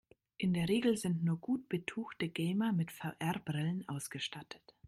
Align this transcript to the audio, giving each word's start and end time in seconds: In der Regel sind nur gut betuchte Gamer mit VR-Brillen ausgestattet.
In 0.39 0.55
der 0.55 0.67
Regel 0.67 0.97
sind 0.97 1.23
nur 1.23 1.37
gut 1.37 1.69
betuchte 1.69 2.27
Gamer 2.27 2.73
mit 2.73 2.91
VR-Brillen 2.91 3.87
ausgestattet. 3.87 4.63